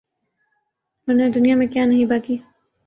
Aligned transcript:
ورنہ 1.07 1.29
دنیا 1.35 1.55
میں 1.55 1.67
کیا 1.67 1.85
نہیں 1.85 2.05
باقی 2.05 2.37